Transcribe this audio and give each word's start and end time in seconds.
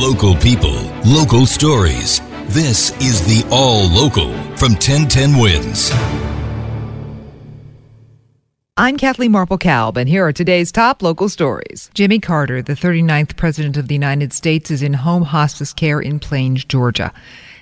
Local 0.00 0.34
people, 0.34 0.80
local 1.04 1.44
stories. 1.44 2.22
This 2.46 2.90
is 3.02 3.20
the 3.20 3.46
All 3.50 3.86
Local 3.86 4.32
from 4.56 4.72
1010 4.72 5.36
Wins. 5.36 5.90
I'm 8.78 8.96
Kathleen 8.96 9.30
Marple 9.30 9.58
Kalb, 9.58 9.98
and 9.98 10.08
here 10.08 10.26
are 10.26 10.32
today's 10.32 10.72
top 10.72 11.02
local 11.02 11.28
stories. 11.28 11.90
Jimmy 11.92 12.18
Carter, 12.18 12.62
the 12.62 12.72
39th 12.72 13.36
President 13.36 13.76
of 13.76 13.88
the 13.88 13.94
United 13.94 14.32
States, 14.32 14.70
is 14.70 14.82
in 14.82 14.94
home 14.94 15.24
hospice 15.24 15.74
care 15.74 16.00
in 16.00 16.18
Plains, 16.18 16.64
Georgia. 16.64 17.12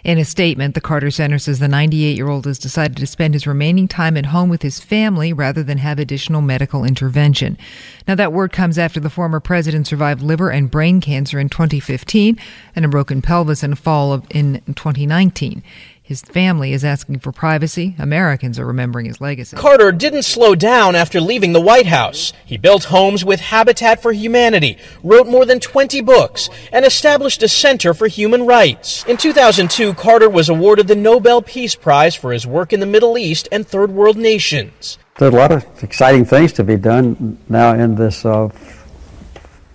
In 0.04 0.18
a 0.18 0.24
statement, 0.24 0.74
the 0.74 0.80
Carter 0.80 1.10
Center 1.10 1.38
says 1.38 1.58
the 1.58 1.68
98 1.68 2.16
year 2.16 2.28
old 2.28 2.46
has 2.46 2.58
decided 2.58 2.96
to 2.96 3.06
spend 3.06 3.34
his 3.34 3.46
remaining 3.46 3.88
time 3.88 4.16
at 4.16 4.26
home 4.26 4.48
with 4.48 4.62
his 4.62 4.80
family 4.80 5.32
rather 5.32 5.62
than 5.62 5.78
have 5.78 5.98
additional 5.98 6.40
medical 6.40 6.84
intervention. 6.84 7.58
Now, 8.06 8.14
that 8.14 8.32
word 8.32 8.52
comes 8.52 8.78
after 8.78 9.00
the 9.00 9.10
former 9.10 9.40
president 9.40 9.86
survived 9.86 10.22
liver 10.22 10.50
and 10.50 10.70
brain 10.70 11.00
cancer 11.00 11.38
in 11.38 11.48
2015 11.48 12.38
and 12.76 12.84
a 12.84 12.88
broken 12.88 13.22
pelvis 13.22 13.62
in 13.62 13.70
the 13.70 13.76
fall 13.76 14.12
of, 14.12 14.24
in 14.30 14.62
2019. 14.66 15.62
His 16.08 16.22
family 16.22 16.72
is 16.72 16.86
asking 16.86 17.18
for 17.18 17.32
privacy. 17.32 17.94
Americans 17.98 18.58
are 18.58 18.64
remembering 18.64 19.04
his 19.04 19.20
legacy. 19.20 19.58
Carter 19.58 19.92
didn't 19.92 20.22
slow 20.22 20.54
down 20.54 20.96
after 20.96 21.20
leaving 21.20 21.52
the 21.52 21.60
White 21.60 21.84
House. 21.84 22.32
He 22.46 22.56
built 22.56 22.84
homes 22.84 23.26
with 23.26 23.40
Habitat 23.40 24.00
for 24.00 24.10
Humanity, 24.12 24.78
wrote 25.04 25.26
more 25.26 25.44
than 25.44 25.60
20 25.60 26.00
books, 26.00 26.48
and 26.72 26.86
established 26.86 27.42
a 27.42 27.48
Center 27.48 27.92
for 27.92 28.06
Human 28.06 28.46
Rights. 28.46 29.04
In 29.04 29.18
2002, 29.18 29.92
Carter 29.92 30.30
was 30.30 30.48
awarded 30.48 30.88
the 30.88 30.96
Nobel 30.96 31.42
Peace 31.42 31.74
Prize 31.74 32.14
for 32.14 32.32
his 32.32 32.46
work 32.46 32.72
in 32.72 32.80
the 32.80 32.86
Middle 32.86 33.18
East 33.18 33.46
and 33.52 33.68
Third 33.68 33.90
World 33.90 34.16
nations. 34.16 34.96
There's 35.18 35.34
a 35.34 35.36
lot 35.36 35.52
of 35.52 35.66
exciting 35.82 36.24
things 36.24 36.54
to 36.54 36.64
be 36.64 36.76
done 36.76 37.36
now 37.50 37.74
in 37.74 37.96
this, 37.96 38.24
uh, 38.24 38.48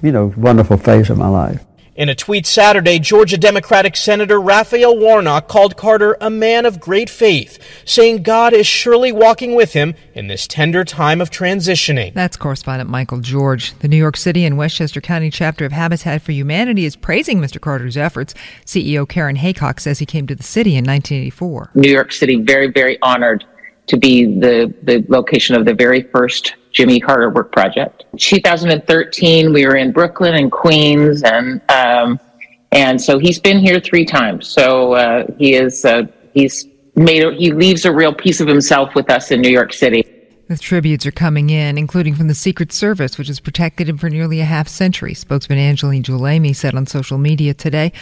you 0.02 0.12
know, 0.12 0.34
wonderful 0.36 0.78
phase 0.78 1.12
of 1.12 1.20
my 1.20 1.30
life. 1.30 1.64
In 1.96 2.10
a 2.10 2.16
tweet 2.16 2.48
Saturday, 2.48 2.98
Georgia 2.98 3.38
Democratic 3.38 3.96
Senator 3.96 4.42
Raphael 4.42 4.98
Warnock 4.98 5.48
called 5.48 5.78
Carter 5.78 6.18
a 6.20 6.28
man 6.28 6.66
of 6.66 6.80
great 6.80 7.08
faith, 7.08 7.64
saying 7.86 8.24
God 8.24 8.52
is 8.52 8.66
surely 8.66 9.12
walking 9.12 9.54
with 9.54 9.74
him 9.74 9.94
in 10.16 10.26
this 10.26 10.48
tender 10.48 10.84
time 10.84 11.22
of 11.22 11.30
transitioning. 11.30 12.12
That's 12.16 12.36
correspondent 12.36 12.90
Michael 12.90 13.20
George. 13.20 13.78
The 13.78 13.88
New 13.88 13.98
York 13.98 14.18
City 14.18 14.44
and 14.44 14.58
Westchester 14.58 15.02
County 15.02 15.30
chapter 15.30 15.66
of 15.66 15.72
Habitat 15.72 16.24
for 16.24 16.32
Humanity 16.32 16.86
is 16.86 16.96
praising 16.96 17.40
Mr. 17.40 17.62
Carter's 17.62 17.96
efforts. 17.96 18.34
CEO 18.66 19.08
Karen 19.08 19.36
Haycock 19.36 19.80
says 19.80 20.00
he 20.00 20.08
came 20.08 20.26
to 20.26 20.34
the 20.34 20.42
city 20.42 20.72
in 20.72 20.86
1984. 20.86 21.74
New 21.76 21.92
York 21.92 22.12
City, 22.12 22.42
very, 22.42 22.72
very 22.72 23.00
honored 23.04 23.46
to 23.86 23.98
be 23.98 24.26
the, 24.26 24.74
the 24.82 25.06
location 25.10 25.56
of 25.56 25.66
the 25.66 25.76
very 25.76 26.02
first 26.02 26.56
Jimmy 26.74 27.00
Carter 27.00 27.30
Work 27.30 27.52
Project. 27.52 28.06
2013, 28.18 29.54
we 29.54 29.66
were 29.66 29.76
in 29.76 29.92
Brooklyn 29.92 30.36
and 30.36 30.52
Queens, 30.52 31.24
and 31.24 31.62
um, 31.70 32.20
and 32.72 33.00
so 33.00 33.20
he's 33.20 33.40
been 33.40 33.60
here 33.60 33.80
three 33.80 34.06
times. 34.06 34.48
So 34.48 34.94
uh, 34.94 35.28
he 35.38 35.54
is 35.54 35.86
uh, 35.86 36.04
he's 36.34 36.68
made 36.96 37.24
a, 37.24 37.32
he 37.34 37.52
leaves 37.52 37.86
a 37.86 37.94
real 37.94 38.14
piece 38.14 38.42
of 38.42 38.48
himself 38.48 38.96
with 38.96 39.10
us 39.10 39.32
in 39.32 39.42
New 39.42 39.52
York 39.52 39.72
City. 39.72 40.04
The 40.50 40.58
tributes 40.58 41.06
are 41.06 41.12
coming 41.12 41.50
in, 41.50 41.78
including 41.78 42.16
from 42.16 42.28
the 42.28 42.36
Secret 42.36 42.74
Service, 42.74 43.18
which 43.18 43.28
has 43.28 43.40
protected 43.40 43.88
him 43.88 43.98
for 43.98 44.10
nearly 44.10 44.42
a 44.42 44.46
half 44.46 44.68
century. 44.68 45.14
Spokesman 45.14 45.58
Angeline 45.58 46.04
Guglielmi 46.04 46.54
said 46.56 46.76
on 46.76 46.86
social 46.86 47.18
media 47.18 47.54
today, 47.54 47.94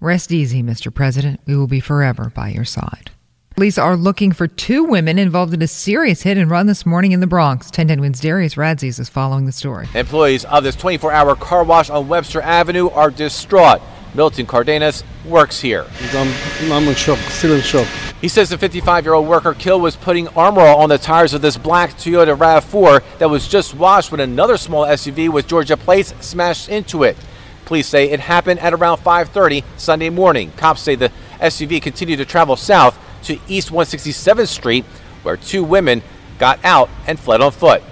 "Rest 0.00 0.30
easy, 0.30 0.62
Mr. 0.62 0.94
President. 0.94 1.40
We 1.46 1.56
will 1.56 1.66
be 1.66 1.80
forever 1.80 2.30
by 2.34 2.50
your 2.50 2.64
side." 2.64 3.10
Police 3.58 3.76
are 3.76 3.96
looking 3.96 4.30
for 4.30 4.46
two 4.46 4.84
women 4.84 5.18
involved 5.18 5.52
in 5.52 5.60
a 5.62 5.66
serious 5.66 6.22
hit 6.22 6.38
and 6.38 6.48
run 6.48 6.68
this 6.68 6.86
morning 6.86 7.10
in 7.10 7.18
the 7.18 7.26
Bronx. 7.26 7.66
1010 7.66 8.00
Wins 8.00 8.20
Darius 8.20 8.54
Radzius 8.54 9.00
is 9.00 9.08
following 9.08 9.46
the 9.46 9.50
story. 9.50 9.88
Employees 9.96 10.44
of 10.44 10.62
this 10.62 10.76
24 10.76 11.10
hour 11.10 11.34
car 11.34 11.64
wash 11.64 11.90
on 11.90 12.06
Webster 12.06 12.40
Avenue 12.40 12.88
are 12.90 13.10
distraught. 13.10 13.82
Milton 14.14 14.46
Cardenas 14.46 15.02
works 15.24 15.60
here. 15.60 15.84
I'm, 16.12 16.28
um, 16.28 16.72
I'm 16.72 16.86
in 16.86 16.94
shock, 16.94 17.18
still 17.30 17.52
in 17.52 17.60
shock. 17.60 17.88
He 18.20 18.28
says 18.28 18.48
the 18.48 18.56
55 18.56 19.04
year 19.04 19.14
old 19.14 19.26
worker 19.26 19.54
killed 19.54 19.82
was 19.82 19.96
putting 19.96 20.28
Armor 20.28 20.60
All 20.60 20.82
on 20.82 20.88
the 20.88 20.96
tires 20.96 21.34
of 21.34 21.42
this 21.42 21.56
black 21.56 21.94
Toyota 21.94 22.38
RAV4 22.38 23.18
that 23.18 23.28
was 23.28 23.48
just 23.48 23.74
washed 23.74 24.12
when 24.12 24.20
another 24.20 24.56
small 24.56 24.86
SUV 24.86 25.30
with 25.30 25.48
Georgia 25.48 25.76
plates 25.76 26.14
smashed 26.20 26.68
into 26.68 27.02
it. 27.02 27.16
Police 27.64 27.88
say 27.88 28.08
it 28.08 28.20
happened 28.20 28.60
at 28.60 28.72
around 28.72 28.98
5:30 28.98 29.64
Sunday 29.76 30.10
morning. 30.10 30.52
Cops 30.56 30.80
say 30.80 30.94
the 30.94 31.10
SUV 31.40 31.82
continued 31.82 32.18
to 32.18 32.24
travel 32.24 32.54
south 32.54 32.96
to 33.28 33.38
East 33.46 33.70
167th 33.70 34.48
Street, 34.48 34.84
where 35.22 35.36
two 35.36 35.62
women 35.62 36.02
got 36.38 36.58
out 36.64 36.88
and 37.06 37.20
fled 37.20 37.40
on 37.40 37.52
foot. 37.52 37.82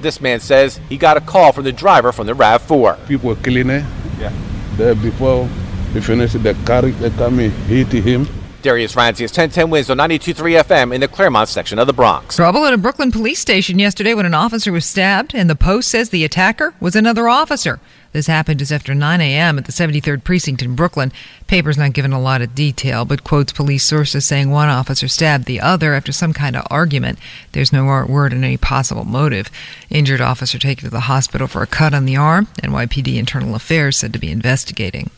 This 0.00 0.20
man 0.20 0.40
says 0.40 0.80
he 0.88 0.96
got 0.96 1.16
a 1.16 1.20
call 1.20 1.52
from 1.52 1.64
the 1.64 1.72
driver 1.72 2.10
from 2.10 2.26
the 2.26 2.32
RAV4. 2.32 3.06
People 3.06 3.28
were 3.28 3.36
killing 3.36 3.70
it. 3.70 3.84
Yeah. 4.18 4.32
There 4.76 4.94
before 4.94 5.48
we 5.94 6.00
finished 6.00 6.42
the 6.42 6.54
car, 6.64 6.82
they 6.82 7.10
come 7.10 7.38
hit 7.38 7.92
him. 7.92 8.26
Darius 8.62 8.94
Radzius 8.94 9.30
1010 9.30 9.70
wins 9.70 9.90
on 9.90 9.98
92.3 9.98 10.62
FM 10.62 10.94
in 10.94 11.00
the 11.00 11.08
Claremont 11.08 11.48
section 11.48 11.78
of 11.78 11.86
the 11.86 11.92
Bronx. 11.92 12.36
Trouble 12.36 12.64
at 12.64 12.74
a 12.74 12.78
Brooklyn 12.78 13.12
police 13.12 13.38
station 13.38 13.78
yesterday 13.78 14.14
when 14.14 14.26
an 14.26 14.34
officer 14.34 14.72
was 14.72 14.84
stabbed, 14.84 15.34
and 15.34 15.48
the 15.48 15.56
Post 15.56 15.90
says 15.90 16.10
the 16.10 16.24
attacker 16.24 16.74
was 16.80 16.96
another 16.96 17.28
officer. 17.28 17.80
This 18.12 18.26
happened 18.26 18.58
just 18.58 18.72
after 18.72 18.94
9 18.94 19.20
a.m. 19.20 19.58
at 19.58 19.66
the 19.66 19.72
73rd 19.72 20.24
Precinct 20.24 20.62
in 20.62 20.74
Brooklyn. 20.74 21.12
Paper's 21.46 21.78
not 21.78 21.92
given 21.92 22.12
a 22.12 22.20
lot 22.20 22.42
of 22.42 22.54
detail, 22.54 23.04
but 23.04 23.22
quotes 23.22 23.52
police 23.52 23.84
sources 23.84 24.26
saying 24.26 24.50
one 24.50 24.68
officer 24.68 25.06
stabbed 25.06 25.44
the 25.44 25.60
other 25.60 25.94
after 25.94 26.10
some 26.10 26.32
kind 26.32 26.56
of 26.56 26.66
argument. 26.70 27.18
There's 27.52 27.72
no 27.72 27.84
word 27.84 28.32
on 28.32 28.42
any 28.42 28.56
possible 28.56 29.04
motive. 29.04 29.48
Injured 29.90 30.20
officer 30.20 30.58
taken 30.58 30.84
to 30.84 30.90
the 30.90 31.00
hospital 31.00 31.46
for 31.46 31.62
a 31.62 31.68
cut 31.68 31.94
on 31.94 32.04
the 32.04 32.16
arm. 32.16 32.46
NYPD 32.62 33.16
Internal 33.16 33.54
Affairs 33.54 33.96
said 33.96 34.12
to 34.12 34.18
be 34.18 34.30
investigating. 34.30 35.10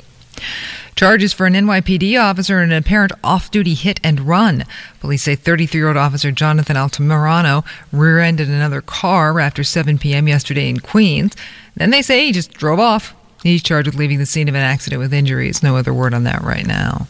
Charges 0.95 1.33
for 1.33 1.47
an 1.47 1.55
NYPD 1.55 2.21
officer 2.21 2.63
in 2.63 2.71
an 2.71 2.79
apparent 2.79 3.13
off 3.25 3.51
duty 3.51 3.75
hit 3.75 3.99
and 4.05 4.21
run. 4.21 4.65
Police 5.01 5.23
say 5.23 5.35
33 5.35 5.79
year 5.79 5.89
old 5.89 5.97
officer 5.97 6.31
Jonathan 6.31 6.77
Altamirano 6.77 7.65
rear 7.91 8.21
ended 8.21 8.49
another 8.49 8.81
car 8.83 9.41
after 9.41 9.65
7 9.65 9.99
p.m. 9.99 10.29
yesterday 10.29 10.69
in 10.69 10.81
Queens. 10.81 11.35
Then 11.75 11.91
they 11.91 12.03
say 12.03 12.27
he 12.27 12.33
just 12.33 12.53
drove 12.53 12.79
off. 12.79 13.15
He's 13.43 13.63
charged 13.63 13.89
with 13.89 13.97
leaving 13.97 14.19
the 14.19 14.27
scene 14.27 14.49
of 14.49 14.55
an 14.55 14.61
accident 14.61 15.01
with 15.01 15.15
injuries. 15.15 15.63
No 15.63 15.77
other 15.77 15.95
word 15.95 16.15
on 16.15 16.25
that 16.25 16.43
right 16.43 16.67
now. 16.67 17.09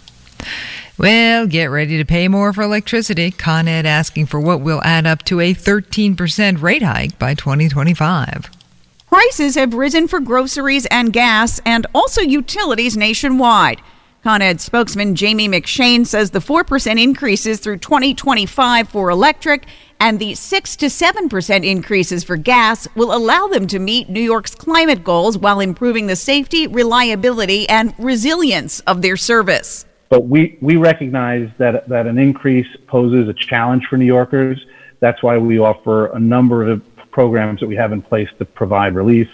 Well, 0.96 1.46
get 1.46 1.66
ready 1.66 1.98
to 1.98 2.04
pay 2.04 2.28
more 2.28 2.52
for 2.52 2.62
electricity. 2.62 3.30
Con 3.30 3.66
Ed 3.66 3.86
asking 3.86 4.26
for 4.26 4.38
what 4.40 4.60
will 4.60 4.80
add 4.84 5.06
up 5.06 5.24
to 5.24 5.40
a 5.40 5.52
13% 5.52 6.62
rate 6.62 6.82
hike 6.82 7.18
by 7.18 7.34
2025. 7.34 8.50
Prices 9.12 9.56
have 9.56 9.74
risen 9.74 10.08
for 10.08 10.20
groceries 10.20 10.86
and 10.86 11.12
gas 11.12 11.60
and 11.66 11.86
also 11.94 12.22
utilities 12.22 12.96
nationwide. 12.96 13.82
Con 14.24 14.40
Ed 14.40 14.58
spokesman 14.58 15.14
Jamie 15.14 15.50
McShane 15.50 16.06
says 16.06 16.30
the 16.30 16.38
4% 16.38 16.98
increases 16.98 17.60
through 17.60 17.76
2025 17.76 18.88
for 18.88 19.10
electric 19.10 19.66
and 20.00 20.18
the 20.18 20.34
6 20.34 20.76
to 20.76 20.86
7% 20.86 21.62
increases 21.62 22.24
for 22.24 22.38
gas 22.38 22.88
will 22.94 23.14
allow 23.14 23.46
them 23.48 23.66
to 23.66 23.78
meet 23.78 24.08
New 24.08 24.18
York's 24.18 24.54
climate 24.54 25.04
goals 25.04 25.36
while 25.36 25.60
improving 25.60 26.06
the 26.06 26.16
safety, 26.16 26.66
reliability, 26.66 27.68
and 27.68 27.92
resilience 27.98 28.80
of 28.80 29.02
their 29.02 29.18
service. 29.18 29.84
But 30.08 30.26
we, 30.26 30.56
we 30.62 30.76
recognize 30.76 31.50
that, 31.58 31.86
that 31.90 32.06
an 32.06 32.16
increase 32.16 32.66
poses 32.86 33.28
a 33.28 33.34
challenge 33.34 33.84
for 33.90 33.98
New 33.98 34.06
Yorkers. 34.06 34.64
That's 35.00 35.22
why 35.22 35.36
we 35.36 35.58
offer 35.58 36.06
a 36.06 36.18
number 36.18 36.66
of 36.66 36.91
programs 37.12 37.60
that 37.60 37.68
we 37.68 37.76
have 37.76 37.92
in 37.92 38.02
place 38.02 38.28
to 38.38 38.44
provide 38.44 38.94
relief. 38.94 39.28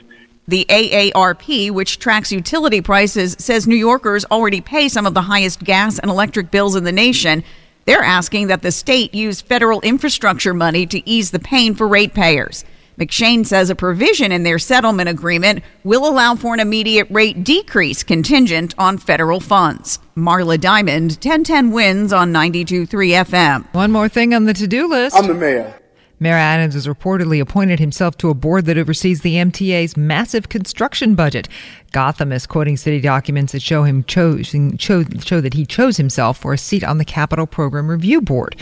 The 0.48 0.66
AARP, 0.68 1.70
which 1.70 1.98
tracks 1.98 2.32
utility 2.32 2.80
prices, 2.80 3.36
says 3.38 3.66
New 3.66 3.76
Yorkers 3.76 4.24
already 4.26 4.60
pay 4.60 4.88
some 4.88 5.06
of 5.06 5.14
the 5.14 5.22
highest 5.22 5.62
gas 5.62 5.98
and 5.98 6.10
electric 6.10 6.50
bills 6.50 6.74
in 6.74 6.84
the 6.84 6.92
nation. 6.92 7.44
They're 7.84 8.02
asking 8.02 8.48
that 8.48 8.62
the 8.62 8.72
state 8.72 9.14
use 9.14 9.40
federal 9.40 9.80
infrastructure 9.82 10.54
money 10.54 10.86
to 10.86 11.08
ease 11.08 11.30
the 11.30 11.38
pain 11.38 11.74
for 11.74 11.86
ratepayers. 11.86 12.64
McShane 12.98 13.46
says 13.46 13.70
a 13.70 13.76
provision 13.76 14.32
in 14.32 14.42
their 14.42 14.58
settlement 14.58 15.08
agreement 15.08 15.62
will 15.84 16.08
allow 16.08 16.34
for 16.34 16.52
an 16.52 16.60
immediate 16.60 17.06
rate 17.10 17.44
decrease 17.44 18.02
contingent 18.02 18.74
on 18.76 18.98
federal 18.98 19.38
funds. 19.38 20.00
Marla 20.16 20.60
Diamond, 20.60 21.12
1010 21.12 21.70
wins 21.70 22.12
on 22.12 22.32
92.3 22.32 22.88
FM. 23.24 23.72
One 23.72 23.92
more 23.92 24.08
thing 24.08 24.34
on 24.34 24.44
the 24.44 24.54
to 24.54 24.66
do 24.66 24.88
list. 24.88 25.14
I'm 25.14 25.28
the 25.28 25.34
mayor. 25.34 25.77
Mayor 26.20 26.34
Adams 26.34 26.74
has 26.74 26.86
reportedly 26.86 27.40
appointed 27.40 27.78
himself 27.78 28.16
to 28.18 28.30
a 28.30 28.34
board 28.34 28.64
that 28.66 28.78
oversees 28.78 29.20
the 29.20 29.34
MTA's 29.34 29.96
massive 29.96 30.48
construction 30.48 31.14
budget. 31.14 31.48
Gothamist 31.92 32.48
quoting 32.48 32.76
city 32.76 33.00
documents 33.00 33.52
that 33.52 33.62
show 33.62 33.84
him 33.84 34.04
chose, 34.04 34.48
show, 34.78 35.04
show 35.20 35.40
that 35.40 35.54
he 35.54 35.64
chose 35.64 35.96
himself 35.96 36.38
for 36.38 36.52
a 36.52 36.58
seat 36.58 36.84
on 36.84 36.98
the 36.98 37.04
Capital 37.04 37.46
Program 37.46 37.88
Review 37.88 38.20
Board. 38.20 38.56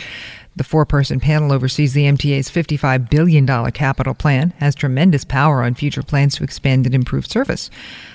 The 0.57 0.63
four 0.63 0.87
person 0.87 1.19
panel 1.19 1.53
oversees 1.53 1.93
the 1.93 2.05
MTA's 2.05 2.49
$55 2.49 3.11
billion 3.11 3.45
capital 3.71 4.15
plan, 4.15 4.55
has 4.57 4.73
tremendous 4.73 5.23
power 5.23 5.61
on 5.61 5.75
future 5.75 6.01
plans 6.01 6.35
to 6.35 6.43
expand 6.43 6.87
and 6.87 6.95
improve 6.95 7.27
service. 7.27 7.69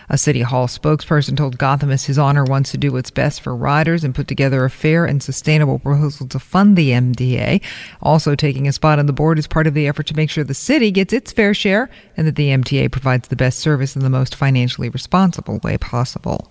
A 0.09 0.19
City 0.19 0.43
Hall 0.43 0.67
spokesperson 0.67 1.37
told 1.37 1.56
Gothamist 1.56 2.06
his 2.06 2.19
honor 2.19 2.43
wants 2.43 2.73
to 2.73 2.79
do 2.79 2.91
what's 2.91 3.12
best 3.12 3.43
for 3.43 3.55
riders 3.55 4.03
and 4.03 4.12
put 4.12 4.27
together 4.27 4.65
a 4.65 4.71
fair 4.71 5.05
and 5.05 5.23
sustainable 5.23 5.79
proposal 5.79 6.27
to 6.27 6.41
fund 6.41 6.77
the 6.77 6.91
MTA. 6.91 7.62
Also 8.03 8.35
taking 8.35 8.67
a 8.67 8.73
spot 8.73 8.99
on 8.99 9.06
the 9.06 9.12
board 9.12 9.39
is 9.39 9.47
part 9.47 9.69
of 9.69 9.75
the 9.75 9.87
effort 9.87 10.09
to 10.09 10.17
make 10.17 10.29
sure 10.29 10.43
the 10.43 10.53
city 10.53 10.91
gets 10.91 11.12
its 11.12 11.31
fair 11.31 11.55
share 11.55 11.89
and 12.17 12.27
that 12.27 12.35
the 12.35 12.49
MTA 12.49 12.91
provides 12.91 13.29
the 13.29 13.37
best 13.37 13.61
service 13.61 13.94
in 13.94 14.03
the 14.03 14.11
most 14.11 14.35
financially 14.35 14.89
responsible 14.89 15.61
way 15.62 15.79
possible. 15.79 16.50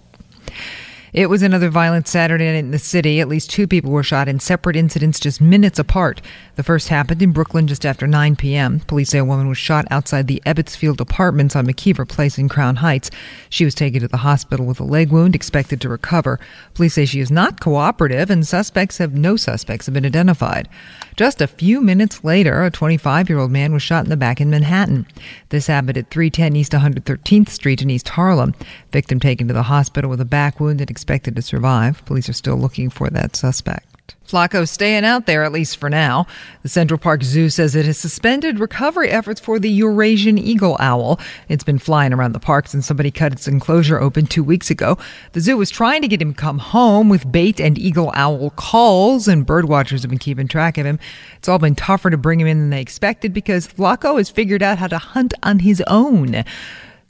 It 1.13 1.29
was 1.29 1.41
another 1.41 1.69
violent 1.69 2.07
Saturday 2.07 2.45
night 2.45 2.59
in 2.59 2.71
the 2.71 2.79
city. 2.79 3.19
At 3.19 3.27
least 3.27 3.49
two 3.49 3.67
people 3.67 3.91
were 3.91 4.01
shot 4.01 4.29
in 4.29 4.39
separate 4.39 4.77
incidents 4.77 5.19
just 5.19 5.41
minutes 5.41 5.77
apart. 5.77 6.21
The 6.55 6.63
first 6.63 6.87
happened 6.87 7.21
in 7.21 7.33
Brooklyn 7.33 7.67
just 7.67 7.85
after 7.85 8.07
9 8.07 8.37
p.m. 8.37 8.79
Police 8.79 9.09
say 9.09 9.17
a 9.17 9.25
woman 9.25 9.49
was 9.49 9.57
shot 9.57 9.85
outside 9.91 10.27
the 10.27 10.41
Ebbets 10.45 10.73
Field 10.77 11.01
Apartments 11.01 11.53
on 11.53 11.67
McKeever 11.67 12.07
Place 12.07 12.37
in 12.37 12.47
Crown 12.47 12.77
Heights. 12.77 13.11
She 13.49 13.65
was 13.65 13.75
taken 13.75 13.99
to 13.99 14.07
the 14.07 14.17
hospital 14.17 14.65
with 14.65 14.79
a 14.79 14.85
leg 14.85 15.11
wound, 15.11 15.35
expected 15.35 15.81
to 15.81 15.89
recover. 15.89 16.39
Police 16.75 16.93
say 16.93 17.05
she 17.05 17.19
is 17.19 17.29
not 17.29 17.59
cooperative, 17.59 18.29
and 18.29 18.47
suspects 18.47 18.97
have 18.99 19.13
no 19.13 19.35
suspects 19.35 19.87
have 19.87 19.93
been 19.93 20.05
identified. 20.05 20.69
Just 21.17 21.41
a 21.41 21.47
few 21.47 21.81
minutes 21.81 22.23
later, 22.23 22.63
a 22.63 22.71
25 22.71 23.27
year 23.27 23.39
old 23.39 23.51
man 23.51 23.73
was 23.73 23.83
shot 23.83 24.05
in 24.05 24.09
the 24.09 24.15
back 24.15 24.39
in 24.39 24.49
Manhattan. 24.49 25.05
This 25.49 25.67
happened 25.67 25.97
at 25.97 26.09
310 26.09 26.55
East 26.55 26.71
113th 26.71 27.49
Street 27.49 27.81
in 27.81 27.89
East 27.89 28.07
Harlem. 28.09 28.55
Victim 28.91 29.19
taken 29.19 29.47
to 29.47 29.53
the 29.53 29.63
hospital 29.63 30.09
with 30.09 30.21
a 30.21 30.25
back 30.25 30.59
wound 30.59 30.81
and 30.81 30.89
expected 30.89 31.35
to 31.35 31.41
survive. 31.41 32.03
Police 32.05 32.29
are 32.29 32.33
still 32.33 32.55
looking 32.57 32.89
for 32.89 33.09
that 33.09 33.35
suspect. 33.35 33.87
Flaco 34.27 34.65
staying 34.67 35.03
out 35.03 35.25
there, 35.25 35.43
at 35.43 35.51
least 35.51 35.75
for 35.75 35.89
now. 35.89 36.25
The 36.63 36.69
Central 36.69 36.97
Park 36.97 37.21
Zoo 37.21 37.49
says 37.49 37.75
it 37.75 37.85
has 37.85 37.97
suspended 37.97 38.59
recovery 38.59 39.09
efforts 39.09 39.41
for 39.41 39.59
the 39.59 39.69
Eurasian 39.69 40.37
eagle 40.37 40.77
owl. 40.79 41.19
It's 41.49 41.65
been 41.65 41.79
flying 41.79 42.13
around 42.13 42.31
the 42.31 42.39
park 42.39 42.67
since 42.67 42.85
somebody 42.85 43.11
cut 43.11 43.33
its 43.33 43.47
enclosure 43.47 43.99
open 43.99 44.25
two 44.27 44.43
weeks 44.43 44.69
ago. 44.69 44.97
The 45.33 45.41
zoo 45.41 45.57
was 45.57 45.69
trying 45.69 46.01
to 46.01 46.07
get 46.07 46.21
him 46.21 46.33
to 46.33 46.39
come 46.39 46.59
home 46.59 47.09
with 47.09 47.29
bait 47.29 47.59
and 47.59 47.77
eagle 47.77 48.11
owl 48.15 48.51
calls, 48.51 49.27
and 49.27 49.45
birdwatchers 49.45 50.01
have 50.01 50.09
been 50.09 50.17
keeping 50.17 50.47
track 50.47 50.77
of 50.77 50.85
him. 50.85 50.99
It's 51.37 51.49
all 51.49 51.59
been 51.59 51.75
tougher 51.75 52.09
to 52.09 52.17
bring 52.17 52.39
him 52.39 52.47
in 52.47 52.59
than 52.59 52.69
they 52.69 52.81
expected 52.81 53.33
because 53.33 53.67
Flaco 53.67 54.17
has 54.17 54.29
figured 54.29 54.63
out 54.63 54.77
how 54.77 54.87
to 54.87 54.97
hunt 54.97 55.33
on 55.43 55.59
his 55.59 55.83
own. 55.87 56.45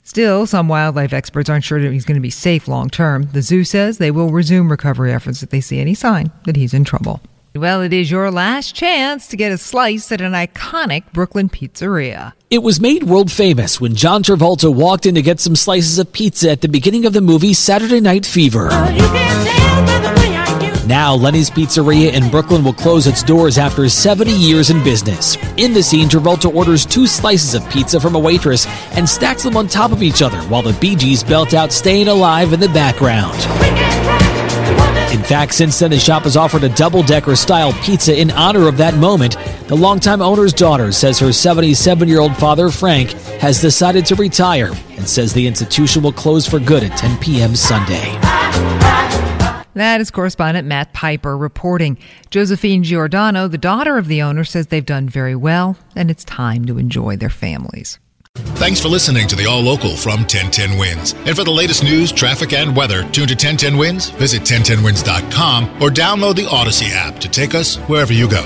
Still, 0.04 0.46
some 0.46 0.68
wildlife 0.68 1.12
experts 1.12 1.48
aren't 1.48 1.64
sure 1.64 1.80
that 1.80 1.92
he's 1.92 2.04
going 2.04 2.16
to 2.16 2.20
be 2.20 2.30
safe 2.30 2.66
long 2.66 2.90
term. 2.90 3.28
The 3.32 3.42
zoo 3.42 3.64
says 3.64 3.98
they 3.98 4.10
will 4.10 4.30
resume 4.30 4.70
recovery 4.70 5.12
efforts 5.12 5.42
if 5.42 5.50
they 5.50 5.60
see 5.60 5.78
any 5.78 5.94
sign 5.94 6.30
that 6.44 6.56
he's 6.56 6.74
in 6.74 6.84
trouble. 6.84 7.20
Well, 7.54 7.82
it 7.82 7.92
is 7.92 8.10
your 8.10 8.30
last 8.30 8.74
chance 8.74 9.28
to 9.28 9.36
get 9.36 9.52
a 9.52 9.58
slice 9.58 10.10
at 10.10 10.22
an 10.22 10.32
iconic 10.32 11.12
Brooklyn 11.12 11.50
pizzeria. 11.50 12.32
It 12.48 12.62
was 12.62 12.80
made 12.80 13.04
world 13.04 13.30
famous 13.30 13.78
when 13.78 13.94
John 13.94 14.22
Travolta 14.22 14.74
walked 14.74 15.04
in 15.04 15.14
to 15.16 15.22
get 15.22 15.38
some 15.38 15.54
slices 15.54 15.98
of 15.98 16.12
pizza 16.12 16.50
at 16.50 16.62
the 16.62 16.68
beginning 16.68 17.04
of 17.04 17.12
the 17.12 17.20
movie 17.20 17.52
Saturday 17.52 18.00
Night 18.00 18.24
Fever. 18.24 18.70
Now, 20.86 21.14
Lenny's 21.14 21.48
Pizzeria 21.48 22.12
in 22.12 22.28
Brooklyn 22.30 22.64
will 22.64 22.72
close 22.72 23.06
its 23.06 23.22
doors 23.22 23.56
after 23.56 23.88
70 23.88 24.32
years 24.32 24.70
in 24.70 24.82
business. 24.82 25.36
In 25.56 25.72
the 25.72 25.82
scene, 25.82 26.08
Travolta 26.08 26.52
orders 26.52 26.84
two 26.84 27.06
slices 27.06 27.54
of 27.54 27.68
pizza 27.70 28.00
from 28.00 28.16
a 28.16 28.18
waitress 28.18 28.66
and 28.96 29.08
stacks 29.08 29.44
them 29.44 29.56
on 29.56 29.68
top 29.68 29.92
of 29.92 30.02
each 30.02 30.22
other 30.22 30.40
while 30.42 30.62
the 30.62 30.72
Bee 30.80 30.96
Gees 30.96 31.22
belt 31.22 31.54
out 31.54 31.72
Staying 31.72 32.08
Alive 32.08 32.52
in 32.52 32.60
the 32.60 32.68
background. 32.68 33.38
In 35.12 35.22
fact, 35.22 35.54
since 35.54 35.78
then, 35.78 35.90
the 35.90 35.98
shop 35.98 36.24
has 36.24 36.36
offered 36.36 36.64
a 36.64 36.70
double 36.70 37.02
decker 37.02 37.36
style 37.36 37.72
pizza 37.84 38.18
in 38.18 38.30
honor 38.30 38.66
of 38.66 38.78
that 38.78 38.94
moment. 38.94 39.36
The 39.68 39.76
longtime 39.76 40.22
owner's 40.22 40.52
daughter 40.52 40.90
says 40.90 41.18
her 41.20 41.32
77 41.32 42.08
year 42.08 42.20
old 42.20 42.36
father, 42.36 42.70
Frank, 42.70 43.12
has 43.40 43.60
decided 43.60 44.04
to 44.06 44.16
retire 44.16 44.72
and 44.96 45.06
says 45.06 45.32
the 45.32 45.46
institution 45.46 46.02
will 46.02 46.12
close 46.12 46.48
for 46.48 46.58
good 46.58 46.82
at 46.82 46.96
10 46.96 47.18
p.m. 47.18 47.54
Sunday. 47.54 48.31
That 49.74 50.00
is 50.00 50.10
correspondent 50.10 50.68
Matt 50.68 50.92
Piper 50.92 51.36
reporting. 51.36 51.98
Josephine 52.30 52.82
Giordano, 52.82 53.48
the 53.48 53.58
daughter 53.58 53.98
of 53.98 54.06
the 54.06 54.22
owner, 54.22 54.44
says 54.44 54.66
they've 54.66 54.84
done 54.84 55.08
very 55.08 55.36
well 55.36 55.76
and 55.96 56.10
it's 56.10 56.24
time 56.24 56.64
to 56.66 56.78
enjoy 56.78 57.16
their 57.16 57.30
families. 57.30 57.98
Thanks 58.34 58.80
for 58.80 58.88
listening 58.88 59.28
to 59.28 59.36
the 59.36 59.46
All 59.46 59.60
Local 59.60 59.94
from 59.94 60.20
1010 60.20 60.78
Wins. 60.78 61.12
And 61.26 61.36
for 61.36 61.44
the 61.44 61.50
latest 61.50 61.84
news, 61.84 62.10
traffic, 62.10 62.54
and 62.54 62.74
weather, 62.74 63.02
tune 63.10 63.28
to 63.28 63.34
1010 63.34 63.76
Wins, 63.76 64.08
visit 64.10 64.42
1010wins.com, 64.42 65.82
or 65.82 65.90
download 65.90 66.36
the 66.36 66.46
Odyssey 66.46 66.86
app 66.88 67.18
to 67.18 67.28
take 67.28 67.54
us 67.54 67.76
wherever 67.76 68.12
you 68.12 68.28
go. 68.28 68.42